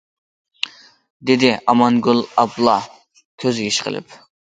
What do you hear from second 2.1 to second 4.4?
ئابلا كۆز يېشى قىلىپ.